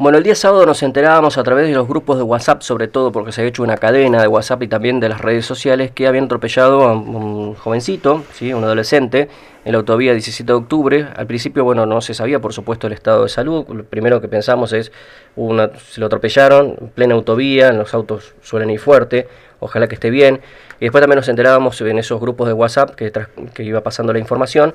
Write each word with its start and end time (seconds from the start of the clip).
Bueno, 0.00 0.16
el 0.16 0.24
día 0.24 0.34
sábado 0.34 0.64
nos 0.64 0.82
enterábamos 0.82 1.36
a 1.36 1.42
través 1.42 1.68
de 1.68 1.74
los 1.74 1.86
grupos 1.86 2.16
de 2.16 2.22
WhatsApp, 2.22 2.62
sobre 2.62 2.88
todo 2.88 3.12
porque 3.12 3.32
se 3.32 3.42
ha 3.42 3.44
hecho 3.44 3.62
una 3.62 3.76
cadena 3.76 4.22
de 4.22 4.28
WhatsApp 4.28 4.62
y 4.62 4.66
también 4.66 4.98
de 4.98 5.10
las 5.10 5.20
redes 5.20 5.44
sociales, 5.44 5.90
que 5.90 6.06
habían 6.06 6.24
atropellado 6.24 6.84
a 6.84 6.94
un 6.94 7.54
jovencito, 7.54 8.24
¿sí? 8.32 8.54
un 8.54 8.64
adolescente, 8.64 9.28
en 9.62 9.72
la 9.72 9.76
autovía 9.76 10.12
17 10.12 10.50
de 10.50 10.56
octubre. 10.56 11.06
Al 11.14 11.26
principio, 11.26 11.64
bueno, 11.64 11.84
no 11.84 12.00
se 12.00 12.14
sabía, 12.14 12.38
por 12.40 12.54
supuesto, 12.54 12.86
el 12.86 12.94
estado 12.94 13.24
de 13.24 13.28
salud. 13.28 13.66
Lo 13.68 13.84
primero 13.84 14.22
que 14.22 14.28
pensamos 14.28 14.72
es, 14.72 14.90
una, 15.36 15.68
se 15.78 16.00
lo 16.00 16.06
atropellaron 16.06 16.76
en 16.80 16.88
plena 16.88 17.14
autovía, 17.14 17.70
los 17.72 17.92
autos 17.92 18.32
suelen 18.40 18.70
ir 18.70 18.80
fuerte, 18.80 19.28
ojalá 19.58 19.86
que 19.86 19.96
esté 19.96 20.08
bien. 20.08 20.40
Y 20.80 20.86
después 20.86 21.02
también 21.02 21.16
nos 21.16 21.28
enterábamos 21.28 21.78
en 21.82 21.98
esos 21.98 22.18
grupos 22.22 22.48
de 22.48 22.54
WhatsApp 22.54 22.94
que, 22.94 23.12
que 23.52 23.64
iba 23.64 23.82
pasando 23.82 24.14
la 24.14 24.18
información, 24.18 24.72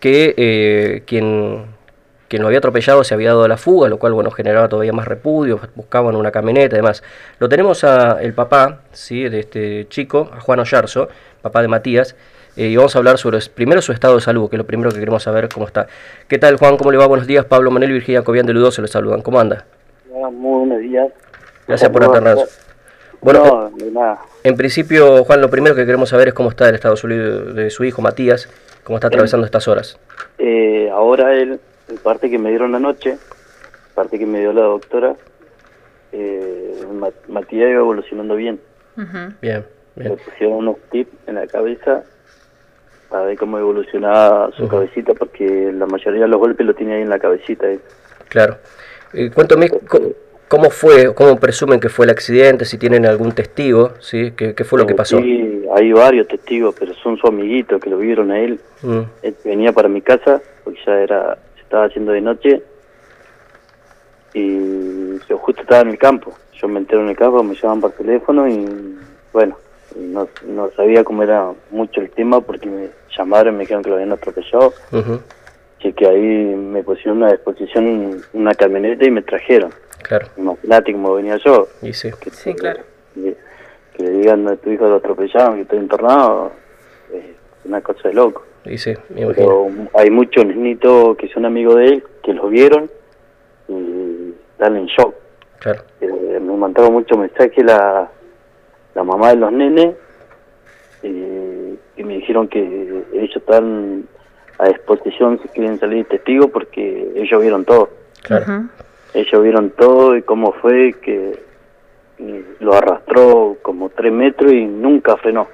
que 0.00 0.34
eh, 0.36 1.04
quien 1.06 1.64
quien 2.34 2.42
lo 2.42 2.48
había 2.48 2.58
atropellado 2.58 3.04
se 3.04 3.14
había 3.14 3.28
dado 3.28 3.44
a 3.44 3.48
la 3.48 3.56
fuga, 3.56 3.88
lo 3.88 4.00
cual 4.00 4.12
bueno 4.12 4.28
generaba 4.32 4.68
todavía 4.68 4.92
más 4.92 5.06
repudio, 5.06 5.60
buscaban 5.76 6.16
una 6.16 6.32
camioneta 6.32 6.74
y 6.74 6.78
demás. 6.78 7.04
Lo 7.38 7.48
tenemos 7.48 7.84
a 7.84 8.20
el 8.20 8.34
papá 8.34 8.80
¿sí? 8.90 9.28
de 9.28 9.38
este 9.38 9.86
chico, 9.88 10.30
a 10.34 10.40
Juan 10.40 10.58
Ollarzo, 10.58 11.08
papá 11.42 11.62
de 11.62 11.68
Matías, 11.68 12.16
eh, 12.56 12.66
y 12.66 12.76
vamos 12.76 12.96
a 12.96 12.98
hablar 12.98 13.18
sobre 13.18 13.38
primero 13.54 13.80
su 13.82 13.92
estado 13.92 14.16
de 14.16 14.20
salud, 14.20 14.50
que 14.50 14.56
es 14.56 14.58
lo 14.58 14.66
primero 14.66 14.90
que 14.90 14.98
queremos 14.98 15.22
saber 15.22 15.48
cómo 15.48 15.64
está. 15.64 15.86
¿Qué 16.26 16.36
tal 16.40 16.56
Juan? 16.56 16.76
¿Cómo 16.76 16.90
le 16.90 16.98
va? 16.98 17.06
Buenos 17.06 17.28
días, 17.28 17.44
Pablo 17.44 17.70
Manuel 17.70 17.92
y 17.92 17.94
Virginia 17.94 18.22
Cobian 18.22 18.46
de 18.46 18.52
Ludo 18.52 18.72
se 18.72 18.82
le 18.82 18.88
saludan. 18.88 19.22
¿Cómo 19.22 19.38
anda? 19.38 19.64
Muy 20.10 20.66
buenos 20.66 20.80
días. 20.80 21.12
Gracias 21.68 21.88
por 21.88 22.02
atendernos. 22.02 22.58
Bueno, 23.20 23.70
en 24.42 24.56
principio, 24.56 25.22
Juan, 25.22 25.40
lo 25.40 25.50
primero 25.50 25.76
que 25.76 25.86
queremos 25.86 26.08
saber 26.08 26.26
es 26.26 26.34
cómo 26.34 26.48
está 26.48 26.68
el 26.68 26.74
estado 26.74 26.96
de 26.96 27.70
su 27.70 27.84
hijo 27.84 28.02
Matías, 28.02 28.48
cómo 28.82 28.96
está 28.96 29.06
atravesando 29.06 29.46
estas 29.46 29.68
horas. 29.68 30.00
Eh, 30.38 30.90
ahora 30.90 31.32
él 31.32 31.60
el 31.94 32.00
parte 32.00 32.28
que 32.28 32.38
me 32.38 32.50
dieron 32.50 32.72
la 32.72 32.80
noche, 32.80 33.18
parte 33.94 34.18
que 34.18 34.26
me 34.26 34.40
dio 34.40 34.52
la 34.52 34.62
doctora, 34.62 35.14
eh, 36.12 36.84
Matías 37.28 37.70
iba 37.70 37.80
evolucionando 37.80 38.36
bien. 38.36 38.60
Bien, 38.96 39.36
bien. 39.40 39.64
Le 39.96 40.10
pusieron 40.10 40.56
unos 40.56 40.76
tips 40.90 41.12
en 41.26 41.36
la 41.36 41.46
cabeza 41.46 42.02
para 43.08 43.24
ver 43.24 43.36
cómo 43.36 43.58
evolucionaba 43.58 44.50
su 44.56 44.68
cabecita, 44.68 45.14
porque 45.14 45.72
la 45.72 45.86
mayoría 45.86 46.22
de 46.22 46.28
los 46.28 46.40
golpes 46.40 46.66
lo 46.66 46.74
tiene 46.74 46.94
ahí 46.94 47.02
en 47.02 47.10
la 47.10 47.18
cabecita. 47.18 47.70
Eh. 47.70 47.78
Claro. 48.28 48.58
Eh, 49.12 49.30
cuéntame, 49.32 49.70
¿cómo 50.48 50.70
fue, 50.70 51.14
cómo 51.14 51.38
presumen 51.38 51.78
que 51.78 51.88
fue 51.88 52.06
el 52.06 52.10
accidente? 52.10 52.64
Si 52.64 52.76
tienen 52.76 53.06
algún 53.06 53.32
testigo, 53.32 53.92
¿sí? 54.00 54.32
¿Qué, 54.36 54.54
qué 54.54 54.64
fue 54.64 54.80
lo 54.80 54.86
que 54.86 54.94
pasó? 54.94 55.18
Sí, 55.20 55.64
hay 55.76 55.92
varios 55.92 56.26
testigos, 56.26 56.74
pero 56.78 56.92
son 56.94 57.16
su 57.16 57.28
amiguito 57.28 57.78
que 57.78 57.90
lo 57.90 57.98
vieron 57.98 58.32
a 58.32 58.40
él. 58.40 58.58
Mm. 58.82 59.02
Él 59.22 59.36
venía 59.44 59.72
para 59.72 59.88
mi 59.88 60.02
casa, 60.02 60.40
porque 60.64 60.80
ya 60.84 61.00
era 61.00 61.38
estaba 61.74 61.86
haciendo 61.86 62.12
de 62.12 62.20
noche 62.20 62.62
y 64.32 65.18
yo 65.28 65.38
justo 65.38 65.62
estaba 65.62 65.82
en 65.82 65.88
el 65.88 65.98
campo. 65.98 66.32
Yo 66.52 66.68
me 66.68 66.78
entero 66.78 67.02
en 67.02 67.08
el 67.08 67.16
campo, 67.16 67.42
me 67.42 67.56
llaman 67.56 67.80
por 67.80 67.90
teléfono 67.92 68.46
y 68.46 68.96
bueno, 69.32 69.56
no, 69.96 70.28
no 70.46 70.70
sabía 70.76 71.02
cómo 71.02 71.24
era 71.24 71.52
mucho 71.72 72.00
el 72.00 72.10
tema 72.10 72.40
porque 72.40 72.68
me 72.68 72.90
llamaron 73.16 73.54
y 73.54 73.56
me 73.56 73.60
dijeron 73.62 73.82
que 73.82 73.90
lo 73.90 73.96
habían 73.96 74.12
atropellado. 74.12 74.72
Así 75.80 75.92
que 75.92 76.06
ahí 76.06 76.54
me 76.54 76.84
pusieron 76.84 77.16
una 77.16 77.32
disposición, 77.32 78.22
una 78.32 78.54
camioneta 78.54 79.04
y 79.04 79.10
me 79.10 79.22
trajeron. 79.22 79.72
Claro. 80.04 80.28
Imagínate 80.36 80.92
cómo 80.92 81.14
venía 81.14 81.38
yo. 81.44 81.66
Y 81.82 81.92
sí. 81.92 82.10
Que, 82.20 82.30
sí, 82.30 82.54
claro. 82.54 82.82
Que, 83.14 83.36
le 83.98 84.10
digan 84.10 84.46
a 84.46 84.54
tu 84.56 84.70
hijo 84.70 84.86
lo 84.86 84.96
atropellaron, 84.96 85.56
que 85.56 85.62
estoy 85.62 85.78
internado, 85.78 86.52
es 87.12 87.24
una 87.64 87.80
cosa 87.80 88.08
de 88.08 88.14
loco. 88.14 88.44
Y 88.64 88.78
sí, 88.78 88.94
Pero 89.14 89.68
hay 89.94 90.10
muchos 90.10 90.46
niñitos 90.46 91.16
que 91.18 91.28
son 91.28 91.44
amigos 91.44 91.76
de 91.76 91.84
él, 91.86 92.04
que 92.22 92.32
lo 92.32 92.48
vieron 92.48 92.90
y 93.68 94.32
están 94.52 94.76
en 94.76 94.86
shock. 94.86 95.14
Claro. 95.58 95.82
Eh, 96.00 96.40
me 96.40 96.56
mandaron 96.56 96.94
muchos 96.94 97.18
mensajes 97.18 97.62
la, 97.62 98.10
la 98.94 99.04
mamá 99.04 99.30
de 99.30 99.36
los 99.36 99.52
nenes 99.52 99.94
y, 101.02 102.02
me 102.02 102.16
dijeron 102.16 102.48
que 102.48 102.60
ellos 103.14 103.36
están 103.36 104.04
a 104.58 104.68
disposición 104.68 105.40
si 105.40 105.48
quieren 105.48 105.78
salir 105.78 106.06
testigos 106.06 106.50
porque 106.50 107.12
ellos 107.16 107.40
vieron 107.40 107.64
todo. 107.64 107.90
Claro. 108.22 108.64
Ellos 109.14 109.42
vieron 109.42 109.70
todo 109.70 110.16
y 110.16 110.22
cómo 110.22 110.52
fue 110.52 110.92
que 111.00 111.38
lo 112.60 112.74
arrastró 112.74 113.56
como 113.62 113.88
tres 113.90 114.12
metros 114.12 114.52
y 114.52 114.64
nunca 114.64 115.16
frenó. 115.16 115.48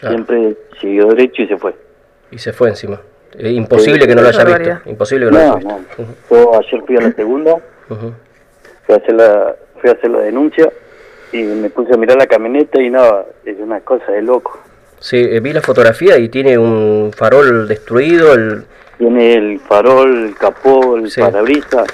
Siempre 0.00 0.56
siguió 0.80 1.08
derecho 1.08 1.42
y 1.42 1.48
se 1.48 1.56
fue 1.56 1.74
y 2.30 2.38
se 2.38 2.52
fue 2.52 2.68
encima. 2.68 3.00
Es 3.38 3.52
imposible 3.52 4.06
que 4.06 4.14
no 4.14 4.22
lo 4.22 4.28
haya 4.28 4.44
visto. 4.44 4.78
Imposible 4.86 5.26
que 5.26 5.32
no, 5.32 5.38
lo 5.38 5.56
haya 5.56 5.76
visto. 5.78 6.04
Yo 6.30 6.58
ayer 6.58 6.82
fui 6.86 6.96
a 6.96 7.00
la 7.00 7.12
segunda, 7.12 7.56
fui, 7.88 8.94
a 8.94 8.98
hacer 8.98 9.14
la, 9.14 9.56
fui 9.80 9.90
a 9.90 9.92
hacer 9.92 10.10
la 10.10 10.20
denuncia 10.20 10.72
y 11.32 11.42
me 11.42 11.70
puse 11.70 11.92
a 11.92 11.96
mirar 11.96 12.16
la 12.16 12.26
camioneta 12.26 12.80
y 12.80 12.90
nada, 12.90 13.26
es 13.44 13.58
una 13.58 13.80
cosa 13.80 14.12
de 14.12 14.22
loco. 14.22 14.58
Sí, 14.98 15.18
eh, 15.18 15.40
vi 15.40 15.52
la 15.52 15.60
fotografía 15.60 16.18
y 16.18 16.28
tiene 16.28 16.56
un 16.56 17.12
farol 17.14 17.68
destruido. 17.68 18.32
El... 18.32 18.64
Tiene 18.98 19.34
el 19.34 19.60
farol, 19.60 20.28
el 20.28 20.34
capó, 20.36 20.96
el 20.96 21.12
parabrisas. 21.14 21.86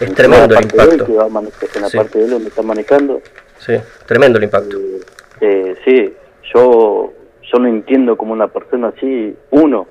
Es 0.00 0.14
tremendo 0.14 0.56
el 0.56 0.62
impacto. 0.62 1.06
en 1.06 1.82
la 1.82 1.90
parte 1.90 2.18
de 2.18 2.24
él 2.24 2.30
donde 2.30 2.48
está 2.48 2.62
manejando. 2.62 3.20
Sí, 3.58 3.74
tremendo 4.06 4.38
el 4.38 4.44
impacto. 4.44 4.78
Eh, 4.78 5.00
eh, 5.40 5.76
sí, 5.84 6.14
yo 6.54 7.12
yo 7.52 7.58
no 7.58 7.68
entiendo 7.68 8.16
como 8.16 8.32
una 8.32 8.48
persona 8.48 8.88
así, 8.88 9.34
uno, 9.50 9.86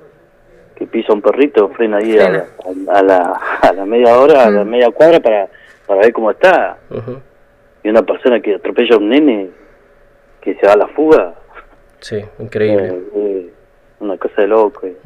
que 0.76 0.86
pisa 0.86 1.12
un 1.12 1.22
perrito, 1.22 1.68
frena 1.70 1.98
ahí 1.98 2.16
a, 2.18 2.30
la, 3.02 3.40
a, 3.62 3.72
la, 3.72 3.84
media 3.84 4.16
hora, 4.16 4.44
a 4.44 4.50
la 4.50 4.64
mm. 4.64 4.68
media 4.68 4.90
cuadra 4.90 5.20
para, 5.20 5.48
para 5.86 6.00
ver 6.00 6.12
cómo 6.12 6.30
está. 6.30 6.78
Y 7.82 7.88
una 7.88 8.02
persona 8.02 8.40
que 8.40 8.54
atropella 8.54 8.94
a 8.94 8.98
un 8.98 9.08
nene, 9.08 9.50
que 10.40 10.54
se 10.54 10.66
va 10.66 10.74
a 10.74 10.76
la 10.76 10.86
fuga. 10.88 11.34
Sí, 12.00 12.24
increíble. 12.38 12.86
Eh, 12.86 13.02
eh, 13.14 13.52
una 14.00 14.16
cosa 14.18 14.42
de 14.42 14.48
loco. 14.48 14.86
Eh. 14.86 14.96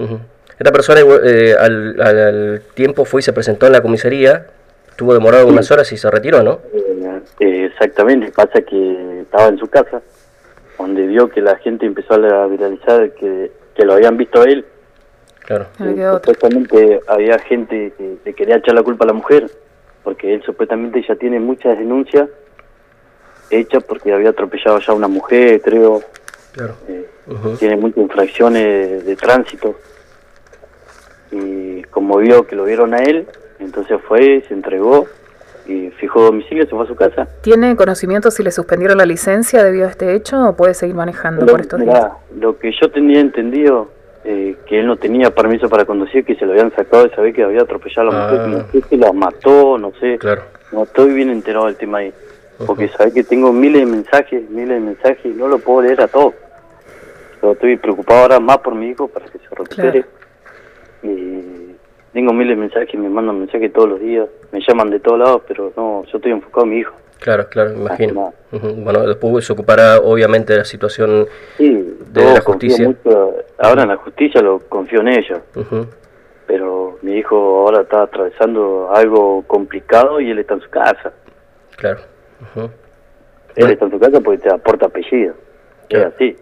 Esta 0.59 0.73
persona 0.73 1.01
al, 1.01 2.01
al, 2.01 2.63
tiempo 2.75 3.07
fue 3.07 3.21
y 3.21 3.23
se 3.23 3.33
presentó 3.33 3.67
en 3.67 3.73
la 3.73 3.81
comisaría, 3.81 4.47
estuvo 4.91 5.15
demorado 5.15 5.47
unas 5.47 5.71
horas 5.71 5.91
y 5.93 5.97
se 5.97 6.11
retiró, 6.11 6.43
¿no? 6.43 6.61
exactamente, 7.41 8.31
pasa 8.31 8.61
que 8.63 9.21
estaba 9.23 9.49
en 9.49 9.59
su 9.59 9.67
casa 9.69 10.03
donde 10.79 11.07
vio 11.07 11.29
que 11.29 11.41
la 11.41 11.57
gente 11.57 11.87
empezó 11.87 12.15
a 12.15 12.47
viralizar 12.47 13.13
que, 13.15 13.53
que 13.75 13.85
lo 13.85 13.95
habían 13.95 14.17
visto 14.17 14.41
a 14.41 14.45
él. 14.45 14.65
Claro. 15.41 15.67
Supuestamente 15.77 17.01
había 17.07 17.39
gente 17.39 17.93
que 17.97 18.17
le 18.25 18.35
quería 18.35 18.57
echar 18.57 18.75
la 18.75 18.83
culpa 18.83 19.05
a 19.05 19.09
la 19.09 19.13
mujer, 19.13 19.51
porque 20.03 20.35
él 20.35 20.43
supuestamente 20.45 21.05
ya 21.07 21.17
tiene 21.17 21.41
muchas 21.41 21.79
denuncias 21.79 22.29
hechas 23.53 23.85
porque 23.85 24.13
había 24.13 24.31
atropellado 24.31 24.79
ya 24.79 24.93
a 24.93 24.97
una 24.97 25.09
mujer, 25.09 25.61
creo. 25.61 26.03
Claro. 26.53 26.75
Eh, 26.89 27.07
tiene 27.59 27.77
muchas 27.77 27.99
infracciones 27.99 29.05
de 29.05 29.17
tránsito. 29.17 29.77
Y 31.31 31.83
como 31.85 32.19
vio 32.19 32.47
que 32.47 32.57
lo 32.57 32.65
vieron 32.65 32.95
a 32.95 32.99
él, 32.99 33.27
entonces 33.59 34.01
fue, 34.07 34.43
se 34.49 34.55
entregó 34.55 35.07
y 35.67 35.91
fijó 35.91 36.23
domicilio, 36.23 36.65
se 36.65 36.71
fue 36.71 36.85
a 36.85 36.87
su 36.87 36.95
casa. 36.95 37.29
¿Tiene 37.43 37.77
conocimiento 37.77 38.31
si 38.31 38.43
le 38.43 38.51
suspendieron 38.51 38.99
la 38.99 39.07
licencia 39.07 39.63
debido 39.63 39.87
a 39.87 39.91
este 39.91 40.15
hecho 40.15 40.49
o 40.49 40.57
puede 40.57 40.75
seguir 40.75 40.95
manejando 40.95 41.47
por 41.47 41.61
estos 41.61 41.81
días? 41.81 42.09
Lo 42.39 42.59
que 42.59 42.73
yo 42.81 42.91
tenía 42.91 43.21
entendido, 43.21 43.89
eh, 44.25 44.57
que 44.67 44.81
él 44.81 44.87
no 44.87 44.97
tenía 44.97 45.35
permiso 45.35 45.69
para 45.69 45.85
conducir, 45.85 46.25
que 46.25 46.35
se 46.35 46.45
lo 46.45 46.53
habían 46.53 46.75
sacado 46.75 47.05
de 47.05 47.15
saber 47.15 47.33
que 47.33 47.43
había 47.43 47.63
atropellado 47.63 48.11
a 48.11 48.13
la 48.13 48.25
mujer, 48.25 48.49
no 48.49 48.73
sé 48.73 48.89
si 48.89 48.97
la 48.97 49.13
mató, 49.13 49.79
no 49.79 49.93
sé. 50.01 50.19
Claro. 50.19 50.43
No 50.73 50.85
estoy 50.85 51.13
bien 51.13 51.31
enterado 51.31 51.67
del 51.67 51.77
tema 51.77 51.99
ahí. 51.99 52.13
Porque 52.67 52.89
sabés 52.89 53.13
que 53.13 53.25
tengo 53.25 53.53
miles 53.53 53.81
de 53.81 53.87
mensajes, 53.87 54.49
miles 54.51 54.81
de 54.81 54.81
mensajes 54.81 55.25
y 55.25 55.29
no 55.29 55.49
lo 55.49 55.59
puedo 55.59 55.83
leer 55.83 56.01
a 56.01 56.09
todos. 56.09 56.35
Pero 57.41 57.55
estoy 57.55 57.77
preocupado 57.77 58.21
ahora 58.21 58.41
más 58.41 58.59
por 58.59 58.75
mi 58.75 58.89
hijo 58.91 59.09
para 59.09 59.27
que 59.27 59.39
se 59.39 59.49
recupere. 59.51 59.99
Y 59.99 60.22
tengo 62.13 62.33
miles 62.33 62.57
de 62.57 62.61
mensajes, 62.61 62.95
me 63.01 63.09
mandan 63.09 63.39
mensajes 63.39 63.73
todos 63.73 63.91
los 63.91 64.01
días, 64.01 64.29
me 64.53 64.61
llaman 64.61 64.91
de 64.91 65.01
todos 65.01 65.19
lados, 65.19 65.43
pero 65.49 65.73
no, 65.77 66.05
yo 66.05 66.19
estoy 66.19 66.33
enfocado 66.33 66.65
en 66.65 66.71
mi 66.71 66.79
hijo. 66.79 66.95
Claro, 67.19 67.49
claro, 67.49 67.71
me 67.71 67.77
imagino. 67.77 68.35
Bueno, 68.51 69.07
después 69.07 69.47
se 69.47 69.53
ocupará 69.53 69.99
obviamente 69.99 70.53
de 70.53 70.59
la 70.61 70.65
situación 70.65 71.27
de 71.59 72.25
la 72.35 72.41
justicia. 72.41 72.93
ahora 73.59 73.83
en 73.85 73.89
la 73.91 73.97
justicia 73.97 74.43
lo 74.43 74.59
confío 74.69 75.01
en 75.01 75.09
ellos, 75.09 75.41
pero 76.47 76.99
mi 77.03 77.17
hijo 77.19 77.37
ahora 77.37 77.83
está 77.83 78.03
atravesando 78.03 78.91
algo 78.93 79.45
complicado 79.47 80.21
y 80.21 80.31
él 80.31 80.41
está 80.41 80.55
en 80.55 80.61
su 80.61 80.71
casa. 80.71 81.13
Claro. 81.77 82.01
Él 83.55 83.71
está 83.71 83.85
en 83.85 83.91
su 83.93 84.01
casa 84.01 84.21
porque 84.21 84.43
te 84.43 84.53
aporta 84.53 84.87
apellido. 84.87 85.35
Es 85.89 86.05
así. 86.05 86.37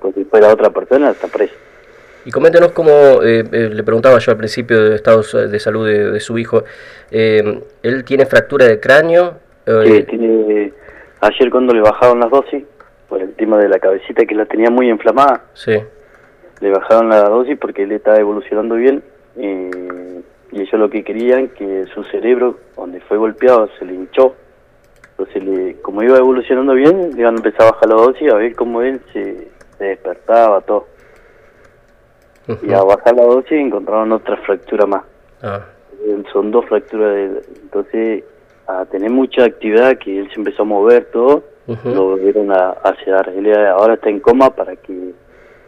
Porque 0.00 0.20
si 0.20 0.24
fuera 0.24 0.52
otra 0.52 0.70
persona 0.70 1.10
está 1.10 1.28
preso. 1.28 1.54
Y 2.24 2.30
coméntenos 2.30 2.72
cómo, 2.72 2.90
eh, 3.22 3.44
eh, 3.52 3.70
le 3.72 3.82
preguntaba 3.82 4.18
yo 4.18 4.32
al 4.32 4.38
principio 4.38 4.82
del 4.82 4.94
estado 4.94 5.22
de 5.22 5.60
salud 5.60 5.86
de, 5.86 6.20
su 6.20 6.38
hijo, 6.38 6.64
eh, 7.10 7.60
¿él 7.82 8.04
tiene 8.04 8.24
fractura 8.24 8.66
de 8.66 8.80
cráneo? 8.80 9.34
Sí, 9.66 10.02
tiene, 10.04 10.72
ayer 11.20 11.50
cuando 11.50 11.74
le 11.74 11.80
bajaron 11.80 12.20
las 12.20 12.30
dosis, 12.30 12.64
por 13.08 13.20
el 13.20 13.34
tema 13.34 13.58
de 13.58 13.68
la 13.68 13.78
cabecita 13.78 14.24
que 14.24 14.34
la 14.34 14.46
tenía 14.46 14.70
muy 14.70 14.88
inflamada, 14.88 15.44
sí. 15.52 15.76
le 16.60 16.70
bajaron 16.70 17.10
la 17.10 17.28
dosis 17.28 17.58
porque 17.58 17.82
él 17.82 17.92
estaba 17.92 18.16
evolucionando 18.16 18.74
bien 18.76 19.02
y, 19.36 19.68
y 20.52 20.62
ellos 20.62 20.72
lo 20.72 20.88
que 20.88 21.04
querían 21.04 21.48
que 21.48 21.84
su 21.94 22.02
cerebro, 22.04 22.58
donde 22.76 23.00
fue 23.00 23.18
golpeado, 23.18 23.68
se 23.78 23.84
le 23.84 23.94
hinchó. 23.94 24.34
Entonces, 25.10 25.44
le, 25.44 25.76
como 25.80 26.02
iba 26.02 26.16
evolucionando 26.16 26.74
bien, 26.74 27.12
le 27.14 27.20
iban 27.20 27.34
a 27.34 27.36
empezar 27.36 27.68
a 27.68 27.70
bajar 27.72 27.88
la 27.88 27.94
dosis 27.96 28.32
a 28.32 28.36
ver 28.36 28.54
cómo 28.56 28.82
él 28.82 29.00
se, 29.12 29.48
se 29.78 29.84
despertaba, 29.84 30.60
todo. 30.62 30.93
Y 32.62 32.72
a 32.72 32.82
bajar 32.82 33.14
la 33.16 33.22
dosis 33.24 33.52
encontraron 33.52 34.12
otra 34.12 34.36
fractura 34.38 34.86
más. 34.86 35.02
Ah, 35.42 35.60
Eh, 36.06 36.22
Son 36.32 36.50
dos 36.50 36.66
fracturas. 36.66 37.14
de- 37.14 37.42
entonces, 37.62 38.24
a 38.66 38.84
tener 38.86 39.10
mucha 39.10 39.44
actividad, 39.44 39.96
que 39.98 40.18
él 40.20 40.28
se 40.32 40.38
empezó 40.40 40.62
a 40.62 40.66
mover 40.66 41.06
todo, 41.12 41.42
lo 41.84 42.04
volvieron 42.10 42.52
a, 42.52 42.70
a 42.70 42.94
sedar. 43.04 43.30
Él 43.30 43.54
ahora 43.68 43.94
está 43.94 44.10
en 44.10 44.20
coma 44.20 44.50
para 44.50 44.76
que 44.76 45.12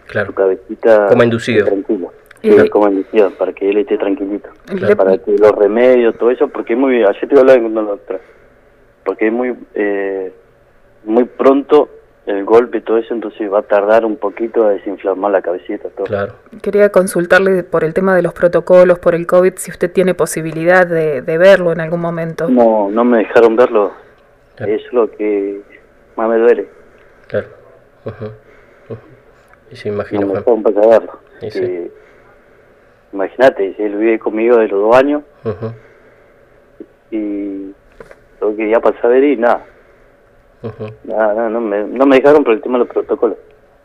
claro. 0.06 0.26
su 0.28 0.34
cabecita 0.34 1.06
Coma 1.08 1.24
inducido. 1.24 1.60
esté 1.64 1.70
tranquila. 1.70 2.08
Sí, 2.42 2.68
coma 2.68 2.90
inducido, 2.90 3.30
para 3.30 3.52
que 3.54 3.70
él 3.70 3.78
esté 3.78 3.96
tranquilito. 3.96 4.50
Para 4.96 5.16
que 5.18 5.32
los 5.38 5.52
remedios, 5.52 6.16
todo 6.18 6.30
eso, 6.30 6.48
porque 6.48 6.74
es 6.74 6.78
muy... 6.78 7.02
Ayer 7.02 7.20
te 7.20 7.34
iba 7.34 7.38
a 7.38 7.40
hablar 7.40 7.62
con 7.62 7.74
la 7.74 7.80
doctora. 7.82 8.20
Porque 9.04 9.26
es 9.28 9.32
muy, 9.32 9.54
eh, 9.74 10.32
muy 11.04 11.24
pronto 11.24 11.88
el 12.26 12.44
golpe 12.44 12.78
y 12.78 12.80
todo 12.80 12.98
eso, 12.98 13.14
entonces 13.14 13.50
va 13.52 13.60
a 13.60 13.62
tardar 13.62 14.04
un 14.04 14.16
poquito 14.16 14.66
a 14.66 14.70
desinflamar 14.70 15.30
la 15.30 15.42
cabecita. 15.42 15.88
Todo. 15.90 16.06
Claro. 16.06 16.34
Quería 16.60 16.90
consultarle 16.90 17.62
por 17.62 17.84
el 17.84 17.94
tema 17.94 18.14
de 18.16 18.22
los 18.22 18.32
protocolos, 18.34 18.98
por 18.98 19.14
el 19.14 19.26
COVID, 19.26 19.54
si 19.56 19.70
usted 19.70 19.92
tiene 19.92 20.14
posibilidad 20.14 20.86
de, 20.86 21.22
de 21.22 21.38
verlo 21.38 21.72
en 21.72 21.80
algún 21.80 22.00
momento. 22.00 22.48
No, 22.48 22.88
no 22.90 23.04
me 23.04 23.18
dejaron 23.18 23.54
verlo. 23.56 23.92
Claro. 24.56 24.72
Es 24.72 24.92
lo 24.92 25.10
que 25.10 25.60
más 26.16 26.28
me 26.28 26.38
duele. 26.38 26.68
Claro. 27.28 27.46
Y 29.70 29.88
No 29.88 29.92
imagino, 29.94 30.20
me 30.22 30.26
Juan. 30.26 30.34
dejaron 30.44 30.62
pasar 30.62 30.84
a 30.84 30.86
verlo. 30.98 31.18
Y 31.42 31.50
sí. 31.50 31.60
Que- 31.60 31.90
Imagínate, 33.12 33.74
si 33.76 33.82
él 33.82 33.94
vive 33.96 34.18
conmigo 34.18 34.56
de 34.58 34.68
los 34.68 34.80
dos 34.82 34.96
años 34.96 35.22
y 37.10 37.72
lo 38.40 38.56
quería 38.56 38.80
pasar 38.80 39.06
a 39.06 39.08
ver 39.08 39.24
y 39.24 39.36
nada. 39.36 39.64
Nada, 41.04 41.48
no, 41.48 41.60
me, 41.60 41.84
no 41.84 42.06
me 42.06 42.16
dejaron 42.16 42.44
por 42.44 42.54
el 42.54 42.60
tema 42.60 42.78
de 42.78 42.84
los 42.84 42.92
protocolos. 42.92 43.36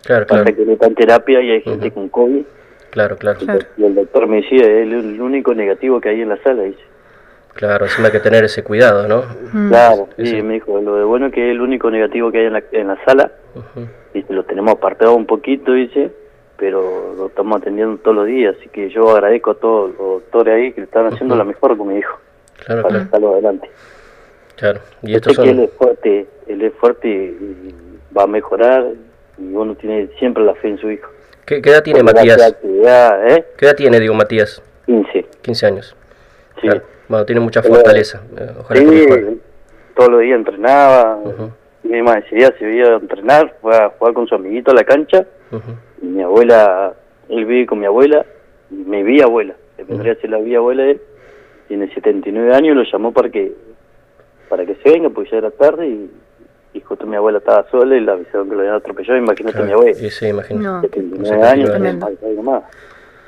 Claro, 0.04 0.26
Pasa 0.26 0.44
claro. 0.44 0.56
que 0.58 0.64
él 0.64 0.70
está 0.72 0.88
en 0.88 0.96
terapia 0.96 1.42
y 1.42 1.52
hay 1.52 1.62
gente 1.62 1.92
con 1.92 2.10
COVID. 2.10 2.44
Claro, 2.90 3.16
claro. 3.18 3.40
Claro. 3.40 3.60
Y 3.78 3.84
el 3.86 3.96
doctor 3.96 4.28
me 4.28 4.38
decía, 4.38 4.64
es 4.64 4.84
el, 4.84 4.94
el 4.94 5.22
único 5.22 5.54
negativo 5.54 6.02
que 6.02 6.10
hay 6.10 6.22
en 6.22 6.30
la 6.30 6.38
sala. 6.44 6.64
Dice. 6.64 6.80
Claro, 7.54 7.86
encima 7.86 8.08
hay 8.08 8.12
que 8.14 8.20
tener 8.20 8.44
ese 8.44 8.64
cuidado, 8.64 9.08
¿no? 9.08 9.24
Mm. 9.54 9.70
Claro, 9.70 10.08
sí, 10.18 10.42
me 10.42 10.56
dijo, 10.56 10.80
lo 10.82 10.96
de 10.96 11.04
bueno 11.04 11.28
es 11.28 11.34
que 11.34 11.46
es 11.48 11.52
el 11.52 11.62
único 11.62 11.92
negativo 11.92 12.32
que 12.32 12.40
hay 12.40 12.46
en 12.48 12.54
la, 12.54 12.64
en 12.72 12.88
la 12.88 12.98
sala. 13.06 13.32
Ujú, 13.56 13.88
Dice, 14.14 14.34
lo 14.34 14.44
tenemos 14.44 14.74
apartado 14.74 15.14
un 15.16 15.26
poquito, 15.26 15.72
dice, 15.74 16.12
pero 16.58 17.14
lo 17.18 17.28
estamos 17.28 17.62
atendiendo 17.62 17.98
todos 17.98 18.18
los 18.18 18.26
días. 18.28 18.56
Así 18.60 18.70
que 18.70 18.90
yo 18.90 19.10
agradezco 19.12 19.52
a 19.52 19.56
todos 19.56 19.90
los 19.92 19.98
doctores 19.98 20.54
ahí 20.56 20.72
que 20.74 20.82
están 20.82 21.06
haciendo 21.08 21.36
Ujú. 21.36 21.40
la 21.40 21.46
mejor 21.46 21.78
con 21.78 21.88
mi 21.90 21.98
hijo, 22.00 22.18
Claro, 22.66 22.82
para 22.82 22.90
claro. 22.94 23.06
sacarlo 23.06 23.34
adelante. 23.34 23.70
Claro. 24.56 24.80
Y 25.02 25.16
estos 25.16 25.36
sé 25.36 25.42
que 25.44 25.50
él 25.50 25.56
son. 25.56 25.66
es 25.66 25.72
fuerte, 25.74 26.28
él 26.48 26.62
es 26.62 26.74
fuerte 26.76 27.08
y 27.08 27.76
va 28.16 28.24
a 28.24 28.28
mejorar 28.28 28.86
y 29.38 29.54
uno 29.54 29.76
tiene 29.76 30.08
siempre 30.20 30.44
la 30.44 30.54
fe 30.56 30.70
en 30.70 30.78
su 30.78 30.90
hijo. 30.92 31.10
¿Qué, 31.46 31.62
qué 31.62 31.70
edad 31.72 31.84
tiene 31.84 32.04
Porque 32.04 32.16
Matías? 32.20 32.56
¿eh? 32.64 33.46
¿Qué 33.58 33.66
edad 33.66 33.76
tiene, 33.76 34.00
digo, 34.00 34.14
Matías? 34.14 34.62
15. 34.86 35.26
15 35.42 35.66
años. 35.66 35.96
Sí. 36.62 36.68
Claro. 36.68 36.82
Bueno, 37.08 37.26
tiene 37.26 37.42
mucha 37.42 37.62
fortaleza. 37.64 38.22
Eh, 38.38 38.50
Ojalá. 38.60 38.80
Sí, 38.80 39.40
todos 39.96 40.12
los 40.12 40.22
días 40.22 40.38
entrenaba. 40.38 41.18
Ujú, 41.18 41.52
Mi 41.84 42.02
mamá 42.02 42.22
se 42.30 42.36
veía 42.66 42.86
a 42.88 42.98
entrenar, 42.98 43.56
fue 43.62 43.76
a 43.76 43.90
jugar 43.90 44.14
con 44.14 44.28
su 44.28 44.36
amiguito 44.36 44.72
a 44.72 44.76
la 44.76 44.84
cancha. 44.84 45.26
ujú. 45.52 45.72
Y 46.02 46.06
mi 46.06 46.24
abuela, 46.24 46.94
él 47.30 47.46
vive 47.46 47.66
con 47.66 47.80
mi 47.80 47.86
abuela, 47.86 48.26
y 48.70 48.76
mi 48.76 49.04
biabuela, 49.04 49.56
que 49.78 49.84
vendría 49.84 50.14
a 50.14 50.16
ser 50.16 50.30
la 50.30 50.38
biabuela 50.38 50.84
de 50.84 50.92
él, 50.92 51.02
tiene 51.68 51.94
79 51.94 52.54
años, 52.56 52.76
lo 52.76 52.84
llamó 52.84 53.12
para 53.12 53.30
que 53.30 53.52
para 54.52 54.66
que 54.66 54.76
se 54.76 54.90
venga, 54.92 55.10
porque 55.10 55.32
ya 55.32 55.38
era 55.38 55.50
tarde 55.52 55.88
y, 55.88 56.12
y 56.74 56.82
justo 56.82 57.08
mi 57.08 57.16
abuela 57.16 57.38
estaba 57.40 57.66
sola 57.72 57.96
y 57.96 58.02
la 58.02 58.12
avisaron 58.12 58.50
que 58.50 58.56
lo 58.56 58.60
habían 58.62 58.76
atropellado. 58.76 59.18
Imagínate 59.18 59.58
a 59.58 59.62
mi 59.64 59.72
abuela, 59.72 59.98
Y 60.00 60.10
sí, 60.12 60.28
imagino. 60.28 60.60
No. 60.62 60.82
79 60.82 61.44
años, 61.48 61.70
no 61.80 62.06
algo 62.28 62.44
más, 62.44 62.64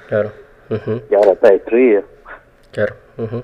Claro. 0.09 0.31
ujú. 0.69 1.01
y 1.09 1.15
ahora 1.15 1.31
está 1.31 1.49
destruida. 1.51 2.01
Claro. 2.71 2.95
ujú. 3.17 3.41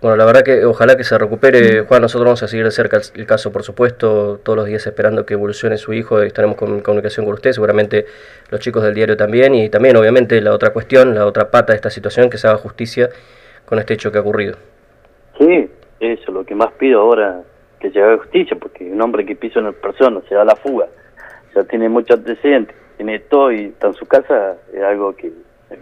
Bueno, 0.00 0.16
la 0.16 0.26
verdad 0.26 0.42
que 0.44 0.64
ojalá 0.64 0.96
que 0.96 1.02
se 1.02 1.18
recupere, 1.18 1.80
Juan. 1.80 2.02
Nosotros 2.02 2.24
vamos 2.24 2.42
a 2.44 2.46
seguir 2.46 2.64
de 2.64 2.70
cerca 2.70 2.98
el, 2.98 3.02
el 3.16 3.26
caso, 3.26 3.50
por 3.50 3.64
supuesto, 3.64 4.38
todos 4.44 4.56
los 4.56 4.66
días 4.66 4.86
esperando 4.86 5.26
que 5.26 5.34
evolucione 5.34 5.76
su 5.76 5.92
hijo. 5.92 6.22
y 6.22 6.28
Estaremos 6.28 6.56
con- 6.56 6.68
en 6.74 6.80
comunicación 6.82 7.26
con 7.26 7.34
usted, 7.34 7.50
seguramente 7.50 8.06
los 8.50 8.60
chicos 8.60 8.84
del 8.84 8.94
diario 8.94 9.16
también. 9.16 9.56
Y 9.56 9.68
también, 9.70 9.96
obviamente, 9.96 10.40
la 10.40 10.52
otra 10.52 10.70
cuestión, 10.70 11.16
la 11.16 11.26
otra 11.26 11.50
pata 11.50 11.72
de 11.72 11.76
esta 11.78 11.90
situación, 11.90 12.30
que 12.30 12.38
se 12.38 12.46
haga 12.46 12.58
justicia 12.58 13.08
con 13.64 13.80
este 13.80 13.94
hecho 13.94 14.12
que 14.12 14.18
ha 14.18 14.20
ocurrido. 14.20 14.56
Sí, 15.36 15.68
eso 16.00 16.22
es 16.22 16.28
lo 16.28 16.44
que 16.44 16.54
más 16.54 16.72
pido 16.72 17.00
ahora, 17.00 17.42
que 17.80 17.90
se 17.90 18.00
haga 18.02 18.18
justicia, 18.18 18.56
porque 18.60 18.84
un 18.84 19.00
hombre 19.00 19.24
que 19.24 19.36
pisa 19.36 19.60
una 19.60 19.72
persona, 19.72 20.20
se 20.28 20.34
da 20.34 20.44
la 20.44 20.56
fuga, 20.56 20.86
ya 21.54 21.64
tiene 21.64 21.88
mucho 21.88 22.14
antecedente, 22.14 22.74
tiene 22.96 23.20
todo 23.20 23.52
y 23.52 23.66
está 23.66 23.88
en 23.88 23.94
su 23.94 24.06
casa, 24.06 24.56
es 24.72 24.82
algo 24.82 25.14
que 25.14 25.32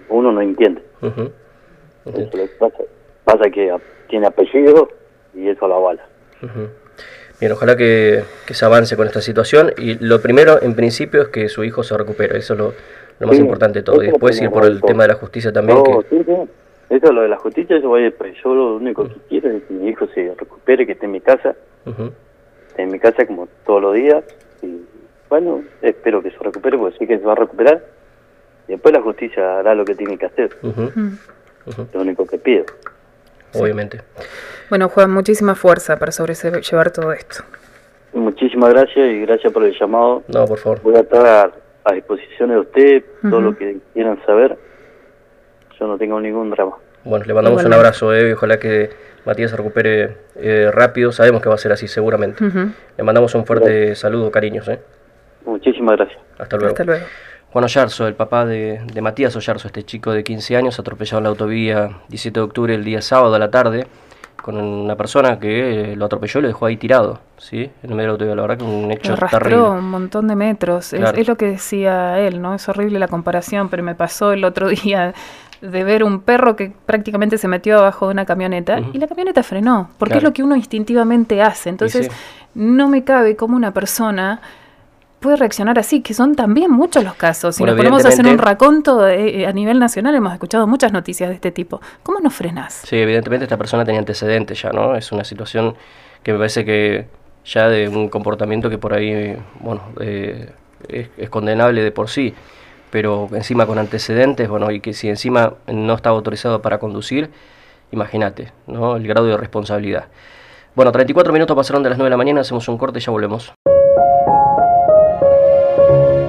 uno 0.09 0.33
no 0.33 0.41
entiende. 0.41 0.83
Eso 1.03 1.31
lo 2.05 2.29
que 2.31 2.49
pasa. 2.59 2.77
Pasa 3.25 3.51
que 3.51 3.75
tiene 4.09 4.27
apellido 4.27 4.89
y 5.35 5.49
eso 5.49 5.67
lo 5.67 5.77
avala. 5.77 6.07
Ujú. 6.43 6.69
Bien, 7.41 7.53
ojalá 7.53 7.77
que, 7.77 8.23
que 8.47 8.55
se 8.55 8.65
avance 8.65 8.97
con 8.97 9.07
esta 9.07 9.21
situación. 9.21 9.73
Y 9.77 9.95
lo 9.99 10.23
primero, 10.23 10.63
en 10.63 10.75
principio, 10.75 11.23
es 11.23 11.29
que 11.29 11.49
su 11.49 11.65
hijo 11.65 11.83
se 11.83 11.99
recupere. 11.99 12.39
Eso 12.39 12.55
es 12.55 12.59
lo, 12.61 12.73
lo 13.19 13.27
más 13.27 13.37
Sí, 13.37 13.43
importante 13.43 13.81
de 13.81 13.83
todo. 13.83 14.03
Y 14.03 14.07
después 14.07 14.41
ir 14.41 14.51
por 14.51 14.65
el 14.65 14.81
tema 14.81 15.03
de 15.03 15.09
la 15.09 15.15
justicia 15.15 15.53
también. 15.53 15.79
No, 15.79 15.85
que, 15.85 16.09
sí, 16.09 16.23
sí. 16.25 16.33
Eso 16.97 17.13
lo 17.13 17.23
de 17.23 17.29
la 17.29 17.37
justicia, 17.37 17.77
eso 17.77 17.89
voy 17.89 18.05
después. 18.05 18.35
Yo 18.43 18.55
lo 18.55 18.77
único 18.77 19.07
que 19.07 19.17
quiero 19.29 19.51
es 19.51 19.65
que 19.65 19.75
mi 19.75 19.89
hijo 19.89 20.07
se 20.09 20.35
recupere, 20.35 20.87
que 20.87 20.93
esté 20.93 21.05
en 21.05 21.13
mi 21.13 21.21
casa, 21.21 21.55
esté 22.69 22.83
en 22.83 22.91
mi 22.91 22.99
casa 22.99 23.27
como 23.27 23.49
todos 23.67 23.83
los 23.83 23.95
días. 23.95 24.25
Y 24.63 24.81
bueno, 25.29 25.63
espero 25.83 26.23
que 26.23 26.31
se 26.31 26.39
recupere, 26.39 26.79
porque 26.79 26.97
sé 26.97 27.07
que 27.07 27.19
se 27.19 27.25
va 27.25 27.33
a 27.33 27.37
recuperar. 27.37 27.85
Y 28.67 28.73
después 28.73 28.95
la 28.95 29.03
justicia 29.03 29.59
hará 29.59 29.75
lo 29.75 29.85
que 29.85 29.95
tiene 29.95 30.17
que 30.17 30.27
hacer, 30.27 30.57
lo 30.63 32.01
único 32.01 32.27
que 32.27 32.39
pido. 32.39 32.65
Obviamente. 33.55 34.01
Bueno, 34.71 34.89
Juan, 34.89 35.11
muchísima 35.11 35.55
fuerza 35.55 35.99
para 35.99 36.13
sobrellevar 36.13 36.91
todo 36.91 37.13
esto. 37.13 37.45
Muchísimas 38.15 38.71
gracias 38.73 39.11
y 39.11 39.21
gracias 39.21 39.53
por 39.53 39.65
el 39.65 39.79
llamado. 39.79 40.23
No, 40.29 40.47
por 40.47 40.59
favor. 40.59 40.81
Voy 40.83 40.95
a 40.95 41.01
estar 41.01 41.27
a, 41.27 41.53
a 41.85 41.93
disposición 41.93 42.51
de 42.51 42.59
usted, 42.59 43.05
todo 43.29 43.41
lo 43.41 43.57
que 43.57 43.79
quieran 43.93 44.19
saber. 44.25 44.57
Yo 45.79 45.87
no 45.87 45.99
tengo 45.99 46.19
ningún 46.19 46.51
drama. 46.51 46.77
Bueno, 47.07 47.25
le 47.25 47.35
mandamos 47.35 47.65
un 47.65 47.73
abrazo, 47.73 48.13
eh, 48.13 48.31
y 48.31 48.33
ojalá 48.33 48.59
que 48.59 48.91
Matías 49.25 49.51
se 49.53 49.57
recupere 49.57 50.17
eh, 50.37 50.71
rápido. 50.73 51.13
Sabemos 51.13 51.41
que 51.41 51.49
va 51.49 51.55
a 51.55 51.59
ser 51.59 51.73
así, 51.73 51.89
seguramente. 51.89 52.45
Le 52.97 53.05
mandamos 53.05 53.35
un 53.35 53.47
fuerte 53.47 53.95
saludo, 53.95 54.31
cariños. 54.31 54.69
Eh. 54.69 54.81
Muchísimas 55.45 55.97
gracias. 55.97 56.19
Hasta 56.39 56.57
luego. 56.57 56.73
Hasta 56.73 56.85
luego. 56.85 57.05
Juan 57.53 57.65
Ollarzo, 57.65 58.07
el 58.07 58.15
papá 58.15 58.45
de, 58.45 58.81
de 58.93 59.01
Matías 59.01 59.35
Ollarzo, 59.35 59.69
este 59.69 59.85
chico 59.85 60.13
de 60.13 60.25
15 60.25 60.57
años, 60.57 60.79
atropellado 60.79 61.19
en 61.19 61.23
la 61.25 61.31
autovía 61.31 62.01
17 62.09 62.39
de 62.39 62.45
octubre, 62.45 62.75
el 62.75 62.85
día 62.85 63.01
sábado 63.01 63.35
a 63.35 63.39
la 63.39 63.51
tarde, 63.51 63.87
con 64.43 64.57
una 64.57 64.95
persona 64.97 65.39
que 65.39 65.93
eh, 65.93 65.97
lo 65.97 66.05
atropelló 66.05 66.41
y 66.41 66.43
lo 66.43 66.49
dejó 66.49 66.67
ahí 66.67 66.77
tirado, 66.77 67.21
¿sí? 67.39 67.71
En 67.83 67.91
el 67.91 67.97
medio 67.97 67.99
de 67.99 68.07
la 68.07 68.13
autovía. 68.13 68.35
La 68.35 68.43
verdad 68.43 68.59
que 68.59 68.65
un 68.65 68.89
Lo 68.89 68.95
hecho 68.95 69.13
arrastró 69.15 69.39
terrible. 69.41 69.71
un 69.71 69.91
montón 69.91 70.29
de 70.29 70.37
metros. 70.37 70.93
Es-. 70.93 71.19
Es, 71.19 71.29
lo 71.29 71.37
que 71.37 71.47
decía 71.47 72.19
él, 72.21 72.43
¿no? 72.43 72.55
Es 72.55 72.69
horrible 72.69 72.99
la 72.99 73.09
comparación, 73.09 73.71
pero 73.71 73.83
me 73.83 73.95
pasó 73.95 74.33
el 74.33 74.45
otro 74.45 74.69
día 74.85 75.15
de 75.61 75.85
ver 75.85 76.05
un 76.05 76.21
perro 76.21 76.57
que 76.57 76.73
prácticamente 76.87 77.39
se 77.39 77.49
metió 77.49 77.79
abajo 77.79 78.07
de 78.07 78.13
una 78.13 78.25
camioneta 78.27 78.81
y 78.93 78.99
la 78.99 79.07
camioneta 79.07 79.43
frenó, 79.43 79.91
porque 79.99 80.13
Claro. 80.13 80.19
es 80.19 80.25
lo 80.25 80.33
que 80.35 80.43
uno 80.43 80.57
instintivamente 80.57 81.43
hace. 81.43 81.69
Entonces, 81.71 82.07
sí. 82.07 82.13
no 82.55 82.89
me 82.89 83.05
cabe 83.05 83.37
cómo 83.37 83.57
una 83.57 83.73
persona 83.73 84.41
puede 85.21 85.37
reaccionar 85.37 85.79
así, 85.79 86.03
que 86.03 86.15
son 86.15 86.35
también 86.37 86.71
muchos 86.71 87.03
los 87.03 87.15
casos. 87.15 87.57
Si 87.57 87.63
Bueno, 87.63 87.73
nos 87.75 87.79
ponemos 87.81 88.05
a 88.05 88.09
hacer 88.09 88.27
un 88.27 88.39
raconto 88.39 89.09
eh, 89.09 89.47
a 89.47 89.53
nivel 89.53 89.79
nacional, 89.79 90.15
hemos 90.15 90.33
escuchado 90.33 90.67
muchas 90.67 90.93
noticias 90.93 91.29
de 91.31 91.35
este 91.35 91.51
tipo. 91.51 91.81
¿Cómo 92.03 92.21
no 92.21 92.31
frenás? 92.31 92.83
Sí, 92.85 92.97
evidentemente 92.97 93.45
esta 93.45 93.57
persona 93.57 93.85
tenía 93.85 93.99
antecedentes 93.99 94.61
ya, 94.61 94.71
¿no? 94.71 94.95
Es 94.95 95.11
una 95.13 95.25
situación 95.25 95.75
que 96.23 96.33
me 96.33 96.39
parece 96.39 96.65
que 96.65 97.07
ya 97.47 97.69
de 97.69 97.89
un 97.89 98.09
comportamiento 98.09 98.69
que 98.69 98.77
por 98.79 98.93
ahí, 98.93 99.37
bueno, 99.61 99.81
eh, 100.01 100.51
es, 100.89 101.09
es 101.17 101.31
condenable 101.31 101.83
de 101.83 101.91
por 101.93 102.09
sí, 102.11 102.35
pero 102.97 103.29
encima 103.33 103.67
con 103.67 103.79
antecedentes, 103.79 104.49
bueno, 104.49 104.71
y 104.71 104.81
que 104.81 104.95
si 104.95 105.11
encima 105.11 105.53
no 105.71 105.93
estaba 105.93 106.17
autorizado 106.17 106.63
para 106.63 106.79
conducir, 106.79 107.29
imagínate, 107.93 108.53
¿no? 108.67 108.97
El 108.97 109.07
grado 109.07 109.27
de 109.27 109.37
responsabilidad. 109.37 110.07
Bueno, 110.75 110.93
34 110.93 111.31
minutos 111.31 111.55
pasaron 111.55 111.83
de 111.83 111.91
las 111.91 111.99
9 111.99 112.07
de 112.07 112.11
la 112.11 112.17
mañana, 112.17 112.41
hacemos 112.41 112.67
un 112.69 112.79
corte 112.79 112.99
y 112.99 113.03
ya 113.03 113.13
volvemos. 113.13 113.53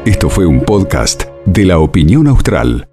Esto 0.04 0.30
fue 0.30 0.46
un 0.46 0.60
podcast 0.60 1.24
de 1.46 1.64
la 1.64 1.80
opinión 1.80 2.28
austral. 2.28 2.90